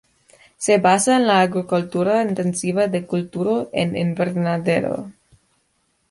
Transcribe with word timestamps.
Se 0.57 0.79
basa 0.79 1.15
en 1.17 1.27
la 1.27 1.41
agricultura 1.41 2.23
intensiva 2.23 2.87
de 2.87 3.05
cultivo 3.05 3.69
en 3.71 3.95
invernadero. 3.95 5.11